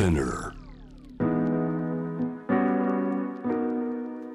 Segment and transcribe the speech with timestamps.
[0.00, 0.54] Spinner.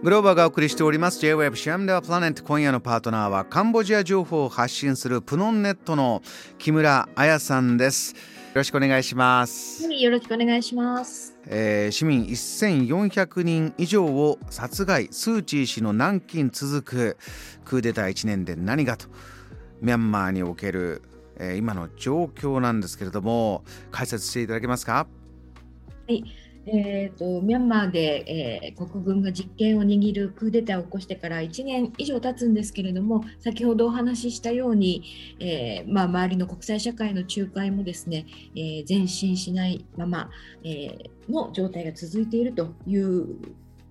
[0.04, 1.20] グローバーがお送りしております。
[1.20, 6.22] J-Web シアムではプラネット今夜のパートナーはカンボジア情報を発信するプノンネットの
[6.60, 8.14] 木村彩さんです。
[8.14, 8.20] よ
[8.54, 11.36] ろしくお願いします、はい、よろしくお願いします。
[11.48, 17.18] えー市民1400人以上を殺害スー・チー氏の軟禁続く
[17.66, 19.08] クーデター1年で何がと
[19.82, 21.02] ミャンマーにおける、
[21.38, 25.08] えー今の状況なんですけれども解説していただけますか？
[26.68, 35.04] えー、とミャンマーで、えー国軍が実権を握るクーデターを起こしてから1年以上経つんですけれども先ほどお話ししたように、
[35.40, 40.30] えーまあ、周りの国際社会の仲介もですね、えー前進しないまま、
[40.64, 43.26] えーの状態が続いているという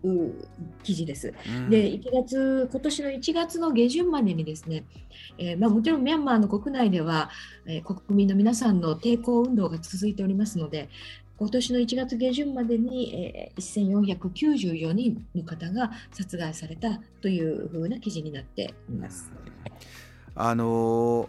[0.05, 0.35] う
[0.83, 1.33] 記事です。
[1.49, 4.85] うんで1月今年の1月の下旬までにですね、
[5.39, 7.31] えーまあ、もちろんミャンマーの国内では、
[7.67, 10.89] えー国民の皆さんの抵抗運動が続いておりますので
[11.37, 19.31] 今年の1月下旬までに、えー1494人の方が殺害されたというふうな記事になっています。
[20.35, 21.29] あのー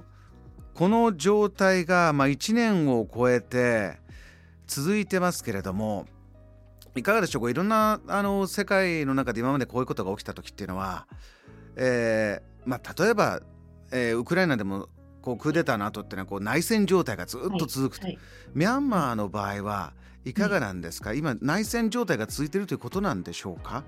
[0.74, 3.98] この状態が、まあ、1年を超えて
[4.68, 6.06] 続いてますけれども
[6.98, 7.50] いかがでしょうか？
[7.50, 11.08] いろんなあの世界の中で今までこういうことが起きた時っていうのは、
[11.78, 13.42] えーまあ、例えば、
[13.94, 14.90] えーウクライナでも
[15.26, 18.20] こうクーデターの後っていうのはこう内戦状態がずっと続くと、はい
[18.54, 19.92] ミャンマーの場合は
[20.24, 23.84] いかがなんですか、今内戦状態が続いているということなんでしょうか、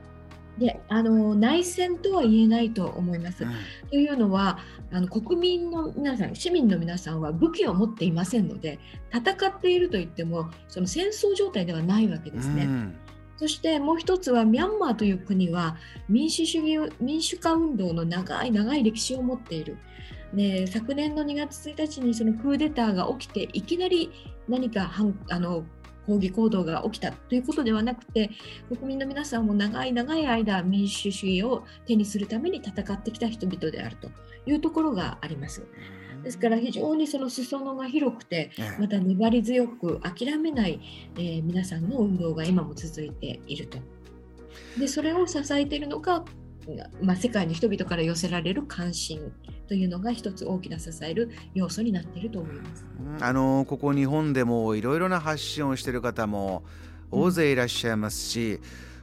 [0.58, 3.44] であの内戦とは言えないと思います。
[3.44, 3.52] うん
[3.90, 4.60] というのは
[4.92, 8.80] あの国民の皆さん市民の皆さんは武器を持っていませんので
[9.14, 12.64] 戦っていると言ってもその戦争状態ではないわけですね。
[12.64, 12.96] うん
[13.38, 15.78] そしてもう一つはミャンマーという国は
[16.10, 19.78] 民主主義民主化運動の長い長い歴史を持っている。
[20.34, 24.12] で昨年の2月1日にそのクーデターが起きていきなり
[24.48, 25.64] 何か反あの
[26.06, 28.32] 抗議行動が起きたということではなくて
[28.70, 34.10] 国民の皆さんも長い長い間民主主義を手にするために戦ってきた人々であると
[34.46, 35.66] いうところがあります。
[36.24, 40.82] ですから非常にその裾野が広くてええまた粘り強く諦めない、
[41.16, 43.78] えー皆さんの運動が今も続いていると。
[44.80, 46.24] でそれを支えているのが、
[47.02, 49.32] まあ、世界の人々から寄せられる関心
[49.68, 52.86] というのが一つ大きな支える要素になっていると思います。
[53.00, 56.64] うんあのここ日本でもいろいろな発信をしている方も
[57.12, 58.60] 大勢いらっしゃいますし、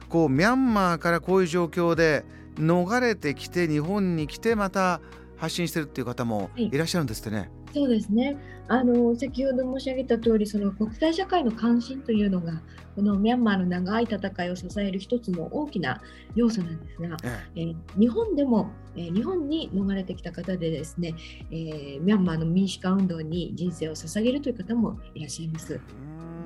[0.09, 2.23] こうミャンマーからこういう状況で
[2.55, 5.01] 逃れてきて日本に来てまた
[5.37, 7.49] 発信してるっていう方もはいいらっしゃるんですってね。
[7.75, 8.37] そうですね。
[8.69, 12.61] あの先ほど申し上げた通りその国際社会の関心というのが
[12.95, 16.01] このミャンマーの長い戦いを支える一つの大きな
[16.35, 17.61] 要素なんですが、ええ。
[17.63, 21.15] ー日本でも、えー日本に逃れてきた方でですね、
[21.51, 25.77] えーミャンマーの民主化運動に人生を捧げるという方もいらっしゃいます。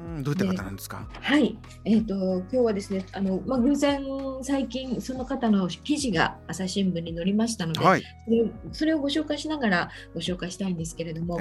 [0.09, 1.07] えうんどういった方なんですか？
[1.13, 4.03] はい、えー、と今日はですねあの、まあ、偶然
[4.41, 8.03] 最近その方の記事が朝日新聞に載りましたので、はい。
[8.25, 11.39] それをそれをご紹介しながらご紹介したいんですけれども、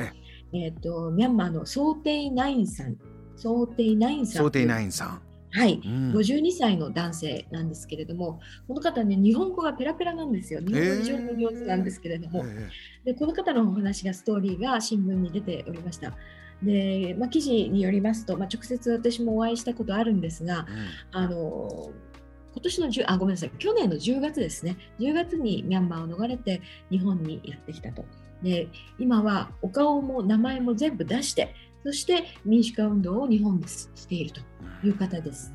[0.52, 2.96] えー、とミャンマーのソーテイナインさん
[3.36, 5.27] ソーテイナインさんソーテイナインさん。
[5.58, 5.80] はい。
[5.84, 6.12] うん。
[6.12, 10.60] 52歳の男性なんですけれども、この方ね、日本語がペラペラなんですよ。
[10.60, 12.70] 日本語非常に上手なんですけれども、え
[13.12, 16.14] でこの方のお話が、ストーリーが新聞に出ておりました。
[16.62, 20.72] で、まあ、記事によりますと、まあ、直接私もお会いしたことあるんですが、え
[21.12, 21.90] あの
[22.52, 23.50] 今年の10あごめんなさい。
[23.58, 24.76] 去年の10月ですね。
[25.00, 28.04] 10月にミャンマーを逃れて日本にやってきたと。
[28.42, 31.54] で今はお顔も名前も全部出して
[31.88, 34.42] そして民主化運動を日本でしていると
[34.86, 35.54] いう方です。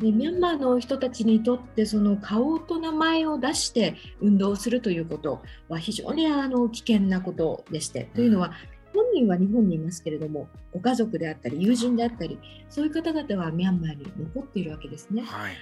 [0.00, 8.52] でミャンマーの人たちにとってその顔と名前を出して運動するということは非常にあの危険なことでして、というのは
[8.92, 15.22] 本人は日本にいますけれどもご家族であったり友人であったりそういう方々はミャンマーに残っているわけですね。
[15.22, 15.52] はい。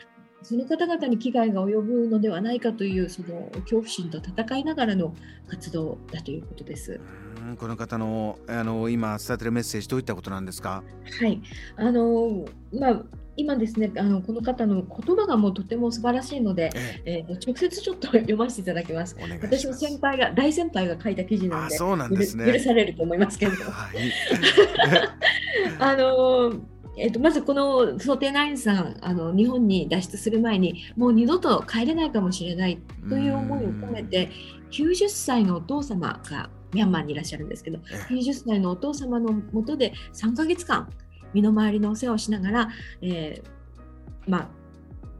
[0.42, 5.14] その方々に危害が及ぶのではないかというその恐怖心と戦いながらの
[5.48, 6.92] 活動だということです。
[6.92, 10.82] うんこの方のあの今伝えてるメッセージどういったことなんですか？
[11.20, 11.40] はい、
[11.76, 13.02] あのまあ
[13.36, 16.70] 今ですねあのこの方の言葉がもうとても素晴らしいので、
[17.06, 19.16] ええー直接ちょっと読ませていただきます。
[19.18, 19.72] えお願いし私の。
[19.74, 23.96] 先輩が大先輩が書いた記事なあのでそうなんですね許許されると思いますけれどもはい。
[25.78, 26.52] あの
[26.98, 32.78] えっとまずこのソテナインさんあの日本に脱出する前にもう二度と帰れないかもしれない
[33.08, 34.30] という思いを込めて
[34.70, 40.88] 90歳のお父様がミャンマーにいらっしゃるんですけどええ90歳のお父様のもとで3ヶ月間
[41.32, 42.68] 身の回りのお世話をしながら、
[43.02, 44.48] えーまあ、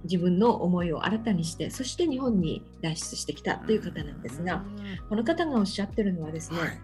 [0.04, 4.64] 自分の思いを新たにしてそして日本に脱出してきたという方なんですが
[5.08, 6.78] この方がおっしゃってるのはですね、はい。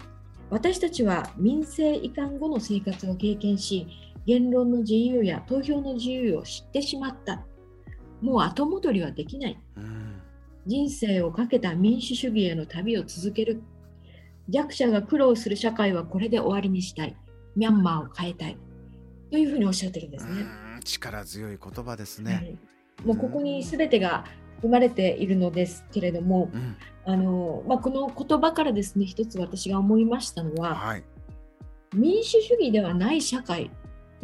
[0.50, 3.86] 私たちは民政移管後の生活を経験し
[4.26, 7.44] 言論の自由や投票の自由を知ってしまった。
[8.20, 10.22] もう後戻りはできない、うん、
[10.66, 13.62] 人生をかけた民主主義への旅を続ける。
[14.48, 17.16] 弱者が苦労する社会はこれで終わりにしたい。
[17.56, 18.56] ミャンマーを変えたい。
[19.30, 20.44] というふうにおっしゃってるんですね。
[20.84, 22.58] 力強い言葉ですね、はい、
[23.04, 24.24] もうここに全てが
[24.62, 31.04] 生まれているのですけれども、うん、あのまあ、この言葉からですね一つ私が思いましたのは、はい、
[31.94, 33.70] 民主主義ではない社会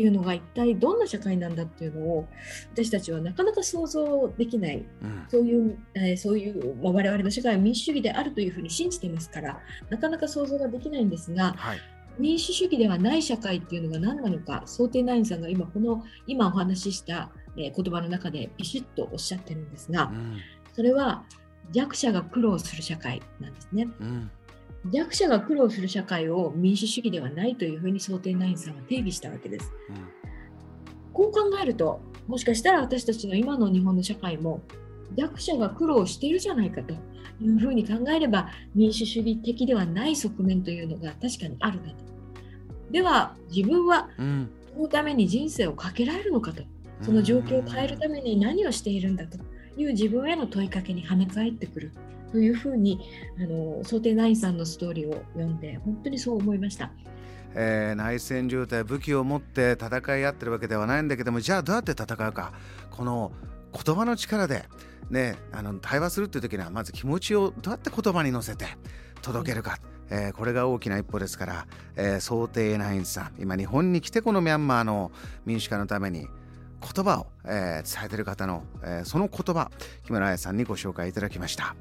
[0.00, 2.28] いうのが一体どんな社会なんだっていうのを
[2.72, 11.78] 私たちはなかなか想像できない、うん、そういう、えー、そういう、まあ、我々の社会は民主主義であるというふうに信じていますからなかなか想像ができないんですが、はい、
[12.18, 20.38] 民主主義ではない社会っていうのが何なのか想定ナインさんが今この今お話しした、えー、言葉の中でビシッとおっしゃってるんですが、うん、
[20.74, 21.24] それは
[21.72, 23.88] 弱者が苦労する社会なんですね。
[24.00, 24.30] うん
[24.90, 29.72] 弱者が苦労する社会を民主主義ではないというふうに想定ナインさんは定義したわけです。
[29.90, 29.96] うん、
[31.12, 34.62] こう考えるともしかしたら私たちの今の日本の社会も
[35.16, 36.94] 弱者が苦労しているじゃないかと
[37.42, 41.94] いうふうに考えれば民主主義的ではない側面というのが確かにあるかと。
[42.90, 44.08] では自分は
[44.74, 46.62] そのために人生をかけられるのかと。
[47.02, 49.38] その状況を変えるために何をしているんだと
[49.76, 51.92] いう自分への問いかけに跳ね返ってくる
[52.32, 53.00] というふうに
[53.38, 56.90] あの想定ナインさんのストーリーを読んで本当にそう思いました。
[57.54, 62.52] えー、内戦状態武器を持って戦い合ってるわけではないんだけどもじゃあどうやって戦うか
[62.90, 63.32] この
[63.72, 64.66] 言葉の力で、
[65.10, 68.66] ね、あの対話するっていう時にはまず気持ちをどうやって言葉に乗せて
[69.22, 69.78] 届けるか、
[70.10, 71.66] えー、これが大きな一歩ですから、
[71.96, 75.10] えー、想定ナインさん今日本に来てこのミャンマーの
[75.44, 76.28] 民主化のために
[76.80, 79.70] 言葉を、えー、伝えている方の、えー、その言葉
[80.04, 81.74] 木村彩さんにご紹介いただきました。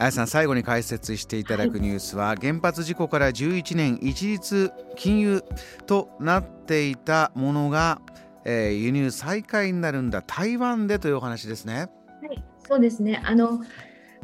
[0.00, 5.44] あやさん最後に解説していただくニュースは、はい、原発事故から11年一律禁輸
[5.86, 8.00] となっていたものが、
[8.44, 11.74] えー、輸入再開になるんだ台湾でというお話ですね。
[11.74, 13.22] はいそうですね。
[13.24, 13.60] あの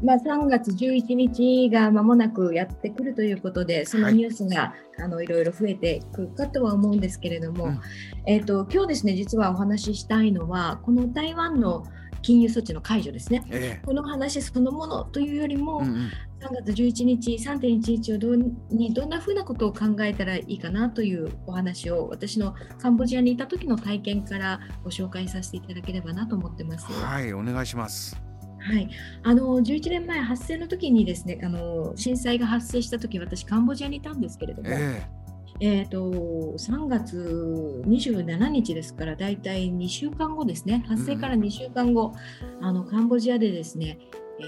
[0.03, 7.81] まあ、3月11日がまもなくやってくるということで、そのニュースが、はい、あのいろいろ増えてくるかとは思うんですけれども、うん、
[8.27, 11.85] えーと、今日ですね、実はお話ししたいのは、この台湾の
[12.25, 16.11] 金融措置の解除ですね、えこの話そのものというよりも、うんうん、
[16.41, 18.37] 3月11日、3.11をどう
[18.71, 26.87] にどんなふうなことを考えたらいいかなというお話を私のカンボジアにいた時の体験からご紹介させていただければなと思ってます。
[26.91, 28.17] はいお願いします。
[28.59, 28.89] はい、
[29.23, 35.24] あの11年前発生の時にですねあの震災が発生した時私カンボジアにいたんですけれども、えー
[35.61, 36.11] えーと、
[36.59, 40.85] 3月27日ですから大体2週間後ですね。
[40.89, 42.13] 発生から2週間後、
[42.61, 43.99] うん、あのカンボジアでですね、
[44.41, 44.43] え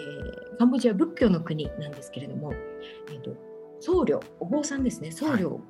[0.55, 2.53] ー、カンボジア仏教の国なんですけれども、
[3.11, 3.37] えーと、
[3.79, 5.13] 僧侶お坊さんですね。
[5.13, 5.61] 僧侶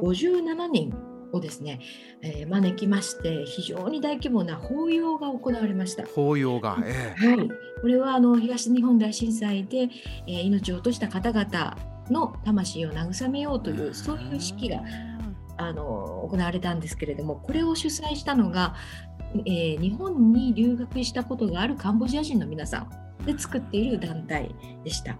[0.00, 0.92] 57人
[1.32, 1.80] をですね、
[2.22, 6.04] えー、招きまして非常に大規模な法要が行われました。
[6.04, 7.48] 法要が、えー、はい、
[7.80, 9.88] これはあの東日本大震災で、
[10.26, 11.78] えー、命を落とした方々
[12.10, 14.80] の魂を慰めようというそういう式が
[15.56, 18.74] あの行われたんですけれどもこれを主催したのが、
[19.46, 22.86] えー、日本に留学したことがあるカンボジア人の皆さ
[23.22, 24.54] んで作っている団体
[24.84, 25.16] でした。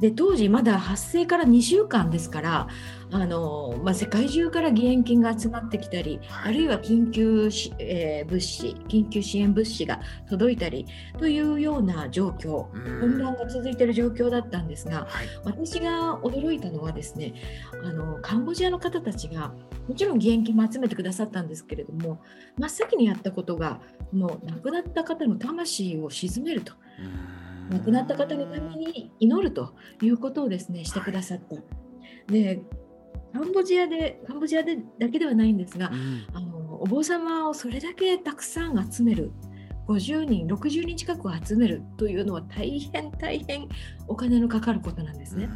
[0.00, 2.68] で当時まだ発生から2週間ですから
[3.10, 10.86] あの、まあ、世界中から義援金が集まってきたり、あるいは緊急し、えー、物資緊急支援物資が届いたり
[11.18, 12.66] というような状況
[13.00, 17.34] 混乱が続いている状況だったんですが、はい、私が驚いたのはですね
[17.82, 19.52] あのカンボジアの方たちが
[19.88, 22.20] もちろん義援金も集めてくださったんですけれども
[22.58, 23.80] 真っ先にやったことが
[24.10, 26.72] この亡くなった方の魂を鎮めると。
[27.70, 31.56] 亡くなった方のために祈るということをですねしてくださった。
[32.32, 32.62] で
[33.32, 39.32] カンボジアでカンボジアでだけではないんですが、うん、あのお坊様をそれだけたくさん集める。
[39.86, 43.68] 50人60人近く集めるというのは大変大変
[44.08, 45.48] お金のかかることなんですね。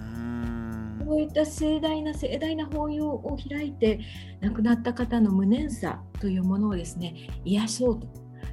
[1.05, 3.99] こういった盛大な盛大な法要を開いて
[4.41, 8.07] 亡くなった方の無念さというものをですね癒そうと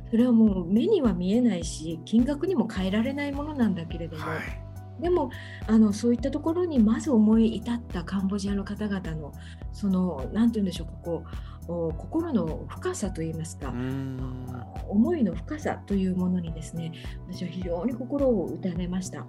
[0.10, 5.32] それはもう目には見えないし金額にも変えられないものなんだけれども、はい、でも
[5.68, 9.34] あのそういったところにまず思い至ったカンボジアの方々の
[9.74, 11.24] その何て言うんでしょうかこ
[11.92, 13.74] う心の深さといいますか
[14.88, 16.94] 思いの深さというものにですね
[17.30, 19.26] 私は非常に心を打たれました。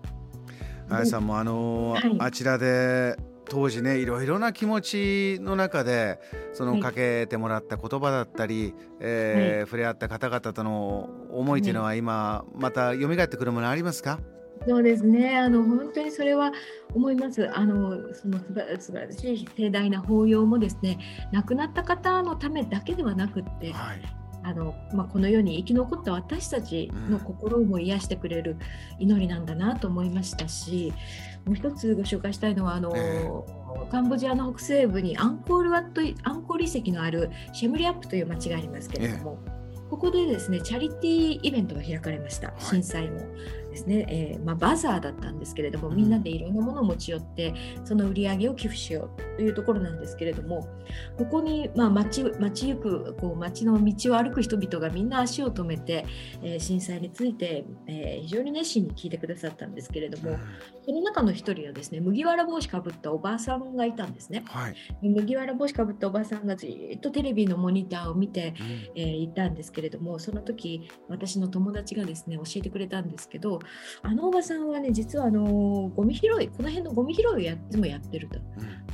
[0.91, 3.15] あやさんもあのーはい、あちらで
[3.49, 6.21] 当時ねいろいろな気持ちの中で
[6.53, 14.21] そのかけてもらった言葉だったり、はい、えー触れ合った方々との思いというのは今また蘇ってくるものありますか？
[14.67, 15.39] そうですね。
[15.39, 16.53] あの本当にそれは
[16.93, 17.49] 思います。
[17.57, 20.99] あのその素晴らしい盛大な法要もですね、
[21.33, 24.03] 亡くなった方のためだけではなくって、はい、
[24.49, 28.57] あのまあ、この世に生き残った私たちの心も癒してくれる
[28.99, 30.93] 祈りなんだなと思いましたし、
[31.45, 39.39] もう一つご紹介したいのはあの、えー、カンボジアの北西部にアンコールワットアンコール遺跡のあるシェムリアップという町がありますけれども。
[39.47, 43.21] えーここでですねチャリティーイベントが開かれました、震災も
[43.79, 47.55] ですね、えー、まあ、バザーだったんですけれどもみんなでいろんなものを持ち寄って
[47.85, 50.69] その売り上げを寄付しようというところなんですけれども
[51.17, 56.07] ここに、まあ、街街行くこう街の道を歩く人々がみんな足を止めて、
[56.43, 60.37] えー、震災について、えー、非常に熱心に聞いてくださったんですけれども
[60.85, 73.61] その中の一人はですね麦わら帽子かぶったおばあさんがいたんですね、はい、麦わら帽子かぶったおばあさんがずっとテレビのモニターを見て、うん、えー、いたんですけれどもその時私の友達がですね教えてくれたんですけど
[74.03, 78.39] あのおばさんはね実はあのゴミ拾いこの辺のゴミ拾いをやってもやってると。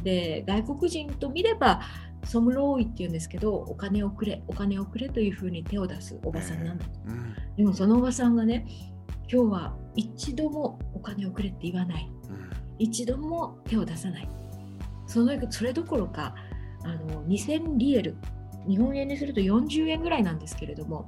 [0.03, 1.81] で外国人と見れば
[2.25, 8.67] ソムローイっていうんですけどお金をくれお金をくれというふうに手を出すおばさんなんだと、うん、でもそのおばさんがね
[9.31, 14.29] 今日は一度もお金をくれって言わない、うん、一度も手を出さない。
[15.07, 16.35] そのそれどころか
[16.83, 18.17] あの2000リエル。
[18.67, 21.07] 日本円にすると40円ぐらいなんですけれども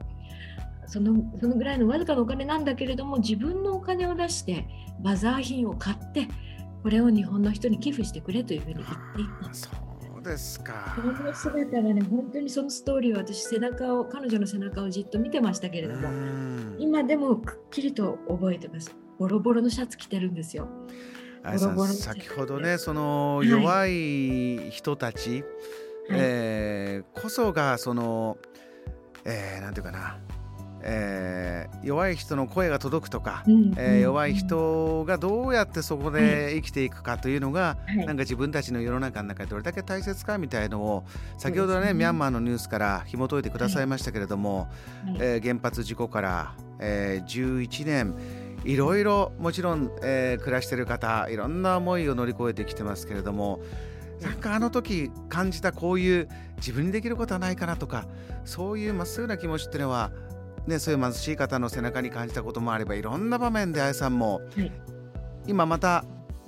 [0.87, 4.67] そのそのぐらいのわずかなお金なんだけれども自分のお金を出して
[5.01, 6.29] バザー品を買って
[6.83, 9.53] これを日本の人に寄付してくれというふうに言っていた。
[9.53, 9.71] そ
[10.19, 10.97] うですか。
[10.97, 16.09] この姿がね、本当にそのストーリーを私、背中を、彼女の背中をじっと見てましたけれども、
[16.79, 18.95] 今でもくっきりと覚えてます。
[19.19, 20.69] ボロボロのシャツ着てるんですよ。
[21.89, 25.43] 先ほどね、その弱い人たち、
[26.09, 28.37] はい、えー、こそがその、
[29.25, 30.19] えー、なんていうかな
[30.83, 41.05] えー、弱い人の声が届くとか、うん、えー、弱い人がどうやってそこで生きていくかというのが、はい、なんか自分たちの世の中の中でどれだけ大切かみたいのを
[41.39, 48.15] 先ほどね、ね、ミャンマーのニュースから紐解いてくださいましたけれども、はい、えー、原発事故から、えー、11年
[48.65, 53.61] いろいろもちろん、えー、暮らしている方いろんな思いを乗り越えてきてますけれども
[54.21, 58.07] なんかあの時感じたこういう自分にできることはないかなとか
[58.45, 60.11] そういうまっすぐな気持ちっていうのは
[60.67, 64.73] ね、そういう貧しい方の背中に感じたこともあればいろんな場面であやさんも、はい、
[65.47, 66.05] 今また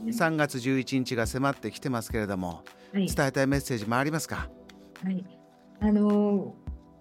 [0.06, 4.48] 3月11日が迫ってきてますけれども、はい、伝えたいメッセージもありますか、
[5.04, 5.24] はい、
[5.80, 6.54] あの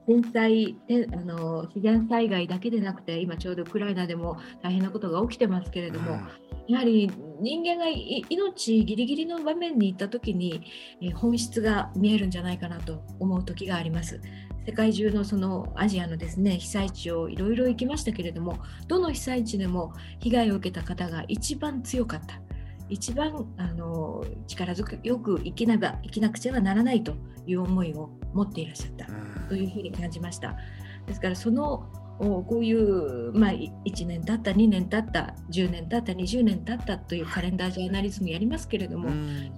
[0.07, 0.77] 天災
[1.13, 7.89] あの自然災害だけでなくて今ちょうどウクライナでも大変なことが起きてますけれども、うん、やはり人間が
[8.29, 10.63] 命ギリギリの場面に行った時に
[11.13, 14.21] 本質が見えるんじゃないかなと思う時があります。
[14.67, 18.59] 世界中のそのアジアのですね被災地をいろいろ行きましたけれども
[18.89, 22.41] どの被災地でも被害を受けた方が一番強かった。
[22.89, 29.07] 一番あの力強くよく生きなば生きなくちゃならないという思いを持っていらっしゃった。
[29.47, 30.57] というふうに感じました。
[31.05, 39.09] ですからそのこういう、まあ、1年経った2年経った10年経った20年経ったというカレンダージャーナリズムやりますけれども、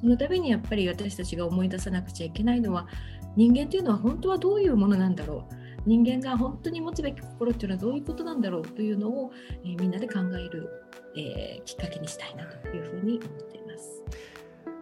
[0.02, 2.88] そのためにやっぱり私たちが思い出さなくちゃいけないのは
[3.36, 5.56] 人間というのは本当はどういうものなんだろう。
[5.86, 9.32] 人間が本当に持つべき心っていうのはどういうことなんだろうというのを、
[9.64, 10.70] えー、みんなで考える、
[11.16, 14.04] えー、きっかけにしたいなというふうに思っています。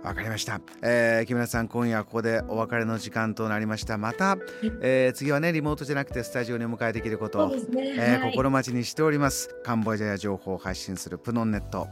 [0.04, 3.98] わかりました、えー、木村さん今夜ここでお別れの時間となりました。
[3.98, 4.38] また、
[4.82, 9.50] えー、次はねリモートじゃなくてスタジオにお迎えできることを、ねえーはい、心待ちにしております。
[9.64, 11.88] カンボジア情報を発信するプノンネット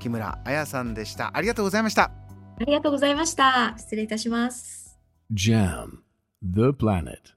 [0.00, 1.30] 木村彩さんでした。
[1.36, 2.04] ありがとうございました。
[2.04, 3.74] ありがとうございました。
[3.76, 4.87] 失礼いたします
[5.34, 6.04] JAM
[6.40, 7.34] The Planet